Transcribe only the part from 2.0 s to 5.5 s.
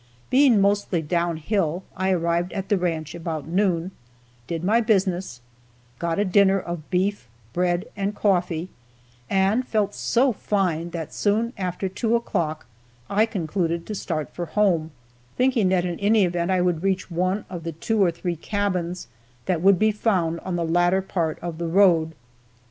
arrived at the ranch before noon, did my business,